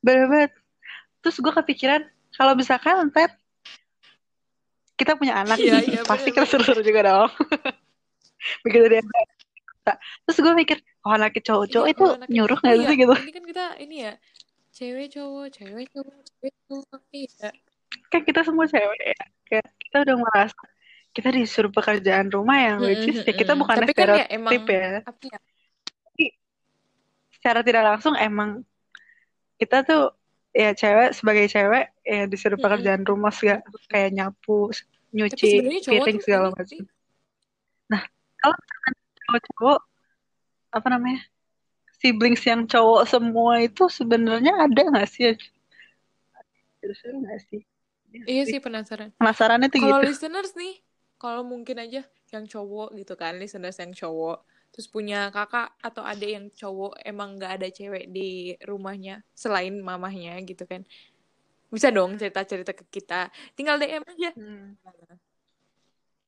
[0.00, 0.52] Bener banget.
[1.22, 2.02] Terus gue kepikiran
[2.34, 3.30] kalau misalkan ntar
[4.92, 7.30] kita punya anak nih, iya, pasti kita suruh-suruh juga dong.
[8.66, 9.02] Begitu dia
[10.26, 13.14] Terus gue mikir, oh anaknya cowok-cowok Iya, itu nyuruh Oh nggak iya, sih gitu?
[13.18, 14.12] Ini kan kita ini ya
[14.72, 17.50] cewek cowok cewek cowok cewek cowok iya
[18.08, 19.20] Kan kita semua cewek ya.
[19.46, 20.58] Kayak kita udah merasa
[21.12, 23.62] kita disuruh pekerjaan rumah yang which is ya kita Mm-mm.
[23.66, 24.90] bukan Tapi kan ya stereotip emang- ya.
[25.02, 25.38] apa ya
[27.34, 28.62] Secara tidak langsung emang
[29.58, 30.14] kita tuh
[30.52, 32.64] ya cewek sebagai cewek ya disuruh Mm-mm.
[32.68, 34.68] pekerjaan rumah segala kayak nyapu,
[35.12, 36.68] nyuci piring segala macam.
[36.68, 36.84] sih?
[39.24, 39.80] Cowok-cowok
[40.72, 41.20] apa namanya
[42.00, 45.36] siblings yang cowok semua itu sebenarnya ada nggak sih
[46.82, 47.62] terus nggak sih?
[48.26, 49.14] Iya sih penasaran.
[49.16, 50.08] Penasarannya tuh kalau gitu.
[50.10, 50.82] listeners nih
[51.16, 52.02] kalau mungkin aja
[52.34, 57.36] yang cowok gitu kan listeners yang cowok terus punya kakak atau adik yang cowok emang
[57.36, 60.82] nggak ada cewek di rumahnya selain mamahnya gitu kan.
[61.68, 63.28] Bisa dong cerita-cerita ke kita.
[63.56, 64.30] Tinggal DM aja.
[64.36, 64.76] Hmm.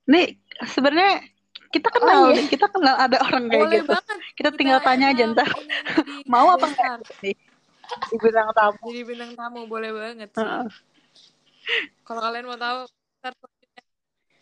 [0.04, 0.36] nih
[0.68, 1.24] sebenarnya
[1.72, 2.36] kita Oh, kenal iya.
[2.36, 3.88] nih kita kenal ada orang kayak boleh gitu.
[3.90, 4.18] banget.
[4.36, 5.48] Kita tinggal tanya aja ntar.
[6.32, 7.36] mau apa enggak nih
[8.12, 8.84] di bintang tamu.
[8.92, 10.28] Jadi bintang tamu boleh banget.
[10.36, 10.44] Sih
[12.04, 12.84] kalau kalian mau tahu
[13.24, 13.32] ntar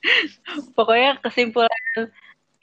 [0.77, 1.71] Pokoknya kesimpulan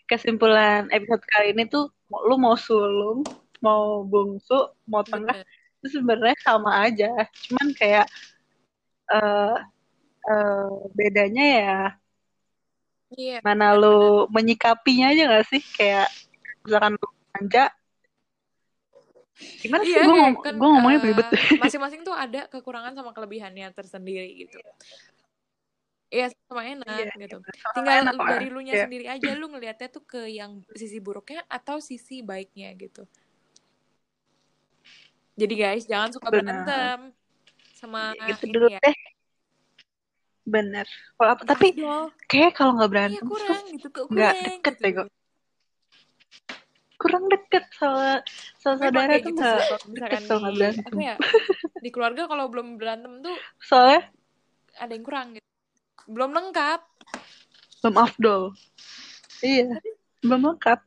[0.10, 3.22] kesimpulan episode kali ini tuh lu mau sulung,
[3.62, 5.45] mau bungsu, mau tengah
[5.80, 7.13] itu sebenarnya sama aja.
[7.45, 8.10] Cuman kayak
[9.10, 9.58] eh
[10.30, 11.80] eh, bedanya ya
[13.10, 13.41] Iya.
[13.41, 16.06] mana lu menyikapinya aja gak sih kayak
[16.62, 17.74] misalkan lu manja
[19.63, 21.26] gimana sih Iya, gue ngom kan ngomongnya eh, belibet
[21.63, 24.60] masing-masing tuh ada kekurangan sama kelebihannya tersendiri gitu.
[26.10, 27.38] Iya, sama enak Iya, gitu.
[27.45, 28.86] sama Tinggal enak dari lu nya Iya.
[28.89, 33.06] sendiri aja lu ngelihatnya tuh ke yang sisi buruknya atau sisi baiknya gitu.
[35.39, 37.13] Jadi guys, jangan suka berantem
[37.78, 38.80] sama gitu ini dulu ya.
[38.84, 38.98] deh
[40.50, 42.10] bener kalau apa tapi Dol.
[42.26, 44.84] kayak kalau nggak Iya berantem tuh kurang gitu, kok nggak kurang deket gitu.
[44.84, 45.06] deh gue
[47.00, 48.10] kurang deket sama
[48.60, 51.15] sama saudara tuh gitu nggak kalau deket kalau nggak berantem ya
[51.80, 53.38] di keluarga kalau belum berantem tuh
[53.69, 54.02] soalnya
[54.76, 55.48] ada yang kurang gitu.
[56.10, 56.82] Belum lengkap.
[57.80, 58.41] belum afdol
[59.39, 59.72] iya
[60.19, 60.84] belum lengkap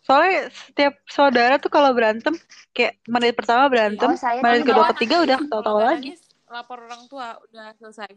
[0.00, 2.32] soalnya setiap saudara tuh kalau berantem
[2.72, 7.04] kayak menit pertama berantem Oh, saya menit kedua ketiga udah ketawa-tawa lagi nangis, lapor orang
[7.12, 8.10] tua udah selesai.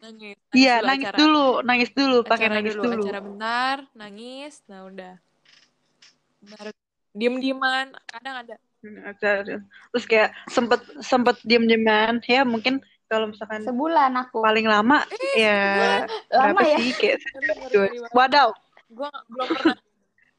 [0.00, 1.18] Nangis, nangis iya dulu nangis acara.
[1.20, 5.14] dulu nangis dulu pakai nangis dulu, dulu acara bentar, nangis, nah udah.
[6.40, 6.70] Baru
[7.12, 8.56] diem-dieman, kadang ada.
[8.80, 9.60] Hmm, acara.
[9.92, 14.40] terus kayak sempet sempet diem-dieman ya mungkin kalau misalkan Sebulan aku.
[14.40, 16.78] paling lama Eh, ya Lama berapa ya?
[16.80, 17.18] sih kayak
[18.10, 18.48] wadaw
[18.92, 19.76] Gua nggak- belum pernah,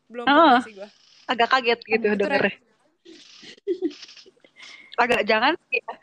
[0.08, 0.34] belum Ah.
[0.34, 0.90] pernah sih gua.
[1.26, 2.54] agak kaget gitu Itu dengernya
[4.96, 5.94] agak jangan sih ya.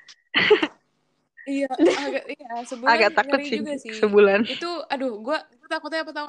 [1.43, 3.91] Iya, agak iya, sebulan agak takut sih juga sih.
[3.99, 6.29] sebulan Itu, aduh, gua, gua takutnya apa tau?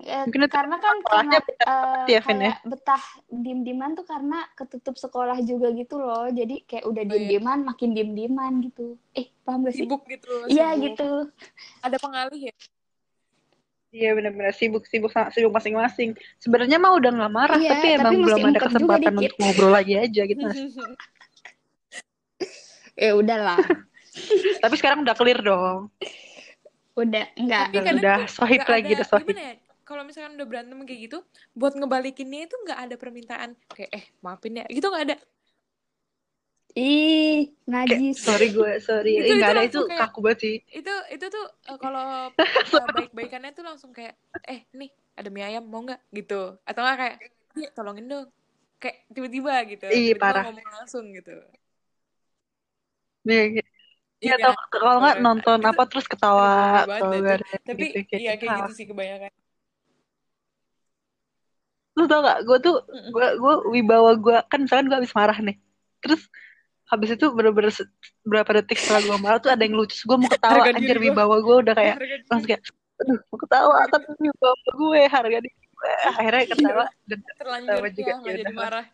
[0.00, 2.40] Ya, Mungkin itu karena kan sekolahnya karena betah eh, ya, Vin, ya?
[2.40, 6.24] kayak betah diem-dieman tuh karena ketutup sekolah juga gitu loh.
[6.32, 7.12] Jadi kayak udah Oh, iya.
[7.12, 8.96] diem-dieman makin diem-dieman gitu.
[9.12, 9.84] Eh, paham gak sih?
[9.84, 10.84] Sibuk gitu, Iya sibuk.
[10.96, 11.10] gitu.
[11.84, 12.54] Ada pengalih ya?
[13.90, 17.98] iya benar-benar sibuk sibuk sama- sibuk masing-masing sebenarnya mah udah nggak marah Iya, tapi tapi
[17.98, 20.46] emang belum ada kesempatan untuk ngobrol lagi aja gitu
[22.94, 23.58] Ya udahlah.
[24.62, 25.90] tapi sekarang udah clear dong
[26.94, 27.66] Udah enggak.
[27.74, 29.58] Tapi udah sohib lagi udah sohib ya?
[29.90, 31.18] Kalau misalkan udah berantem kayak gitu,
[31.58, 35.16] buat ngebalikinnya itu nggak ada permintaan kayak eh maafin ya, gitu nggak ada.
[36.78, 38.14] Ih, najis.
[38.22, 41.26] sorry gue sorry Itu- Ih, itu nggak ada itu kayak- kaku banget sih Itu itu
[41.34, 42.06] tuh eh, kalau
[42.78, 44.14] eh, baik-baikannya tuh langsung kayak
[44.46, 47.16] eh nih ada mie ayam mau nggak gitu, atau nggak kayak
[47.58, 48.26] iya tolongin dong,
[48.78, 50.44] kayak tiba-tiba gitu, Iya, parah.
[50.46, 51.34] ngomong langsung gitu.
[53.26, 53.62] Iya, iya.
[54.20, 55.24] Iya, Iya, atau kalau nggak parah.
[55.26, 56.50] nonton Itu apa terus ketawa
[56.86, 57.38] banget.
[57.66, 59.32] Tapi gitu kayak iya kayak gitu sih kebanyakan.
[62.00, 62.74] Lu tau gak gue tuh
[63.12, 65.56] gue gue wibawa gue kan misalkan gue habis marah nih.
[66.00, 66.24] Terus
[66.90, 67.70] habis itu bener-bener
[68.26, 69.94] berapa detik setelah gue marah tuh ada yang lucu.
[70.08, 71.96] Gue mau ketawa Harga anjir wibawa gue udah kayak
[72.32, 72.62] langsung kayak
[73.00, 78.12] aduh mau ketawa tapi wibawa gue harga diri gue akhirnya ketawa dan terlanjur Sama juga,
[78.12, 78.86] ya ya jadi marah.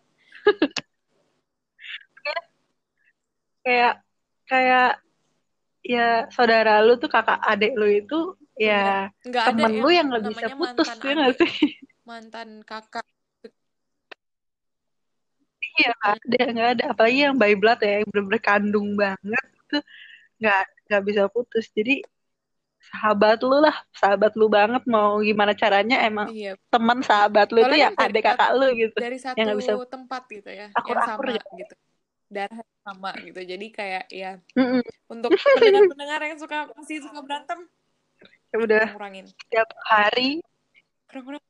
[3.66, 3.92] kayak
[4.46, 4.88] kayak
[5.82, 8.18] ya saudara lu tuh kakak adik lu itu
[8.54, 11.54] ya Nggak ada temen lu yang nggak bisa namanya putus ya nggak sih
[12.06, 13.02] mantan kakak.
[15.76, 19.78] iya ada nggak ada apalagi yang by blood ya yang bener-bener kandung banget itu
[20.40, 22.00] nggak nggak bisa putus jadi
[22.80, 27.66] sahabat lu lah sahabat lu banget mau gimana caranya emang Iya, teman sahabat lu itu
[27.76, 30.48] Soalnya ya kan dari- adik kakak lu gitu dari satu yang nggak bisa tempat gitu
[30.48, 31.44] ya, yang akur-akur sama ya.
[31.60, 31.74] gitu.
[32.26, 33.40] Darah sama gitu.
[33.42, 34.82] Jadi kayak ya Mm-mm.
[35.10, 37.58] untuk pendengar-pendengar yang suka masih suka berantem,
[38.54, 39.26] ya udah kurang-kurangin.
[39.28, 40.40] setiap hari
[41.10, 41.42] Kurang-kurang.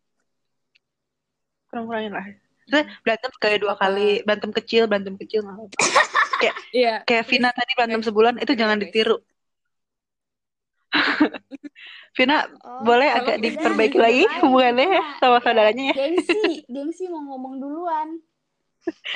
[1.77, 2.27] Kurang-kurangin lah
[2.67, 5.71] Terus berantem kayak dua kali berantem kecil berantem kecil nggak.
[6.77, 7.01] Iya.
[7.09, 9.17] kayak Vina tadi berantem sebulan itu iya, jangan ditiru
[12.17, 17.25] Vina Oh, boleh agak diperbaiki lagi hubungannya ya sama ya, saudaranya ya Gengsi, gengsi mau
[17.25, 18.09] ngomong duluan.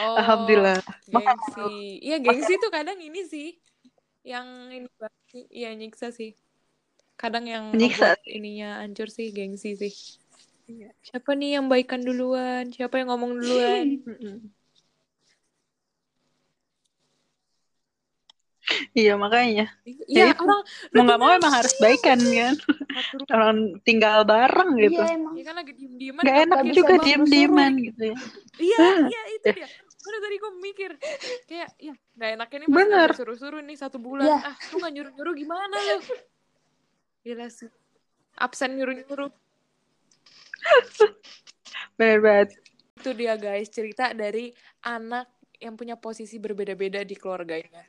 [0.00, 2.00] Oh, Alhamdulillah gengsi.
[2.00, 3.60] Iya, gengsi tuh kadang ini sih.
[4.24, 4.46] Yang
[4.80, 5.44] ini banget sih.
[5.52, 6.34] Iya, nyiksa sih.
[7.20, 9.92] Kadang yang ngebuat ininya hancur sih, gengsi sih.
[10.70, 10.88] Iya.
[11.02, 12.70] Siapa nih yang baikan duluan?
[12.70, 13.86] Siapa yang ngomong duluan?
[18.94, 19.66] Iya makanya
[20.06, 20.62] Iya, orang
[20.94, 22.54] mau nggak mau emang harus baikan kan
[23.34, 25.34] orang tinggal bareng gitu Iya emang.
[25.34, 26.22] Ya kan lagi diem-dieman.
[26.22, 28.16] nggak nggak enak nggak mungkin bisa juga diem dieman gitu ya
[28.60, 28.78] Iya,
[29.10, 29.68] iya itu dia.
[30.00, 30.90] Baru tadi gue mikir
[31.48, 33.08] kayak ya nggak enaknya nih Bener.
[33.10, 34.28] nggak suruh-suruh nih satu bulan.
[34.28, 34.38] Iya.
[34.44, 35.96] Ah, lu nggak nyuruh-nyuruh gimana lu?
[37.24, 37.70] Gila sih.
[38.36, 39.30] Absen nyuruh-nyuruh.
[41.98, 42.48] bener banget
[43.00, 44.52] Itu dia guys, cerita dari
[44.84, 45.24] anak
[45.56, 47.80] yang punya posisi berbeda-beda di keluarganya.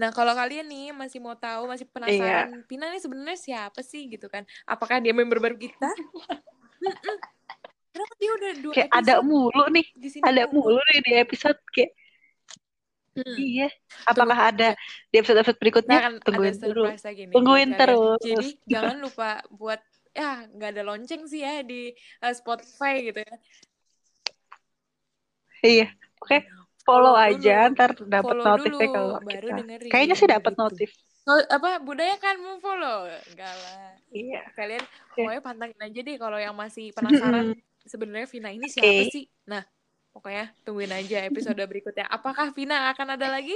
[0.00, 1.92] Nah, kalau kalian nih masih mau tahu, masih Iya.
[1.92, 4.48] penasaran, Pina nih sebenarnya siapa sih gitu kan?
[4.64, 5.88] Apakah dia member baru kita?
[7.90, 10.72] Kenapa dia udah dua Kayak ada mulu nih, di sini ada mulu?
[10.72, 11.92] mulu nih di episode kayak
[13.10, 13.34] Hmm.
[13.36, 13.66] iya.
[14.06, 14.78] Apakah ada
[15.10, 15.98] di episode-episode berikutnya?
[15.98, 18.22] kan Tungguin surprise lagi nih Tungguin terus.
[18.22, 23.34] Jadi jangan lupa buat ya nggak ada lonceng sih ya di uh, Spotify gitu ya.
[25.60, 25.88] Iya.
[26.20, 26.44] Oke,
[26.82, 27.72] follow, Follow aja dulu.
[27.72, 29.58] ntar dapat Follow notif dulu, deh kalau baru kita.
[29.60, 30.62] dengerin Kayaknya sih dapat gitu.
[30.64, 30.90] notif.
[31.24, 34.40] Oh, apa budaya kan mau follow enggak lah Iya.
[34.56, 35.20] kalian Oke.
[35.20, 39.12] pokoknya pantangin aja deh kalau yang masih penasaran sebenarnya Vina ini siapa Oke.
[39.12, 39.62] sih nah
[40.10, 43.52] pokoknya tungguin aja episode berikutnya apakah Vina akan ada lagi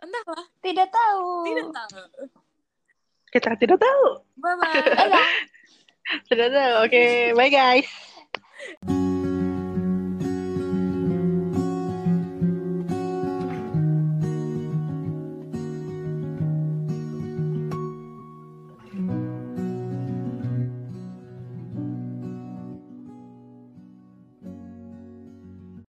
[0.00, 1.28] entahlah Tidak tahu.
[1.44, 2.02] tidak tahu
[3.30, 4.06] kita tidak tahu.
[4.38, 4.82] Bye bye.
[6.30, 6.72] tidak tahu.
[6.86, 7.10] Oke, okay.
[7.34, 7.88] bye guys.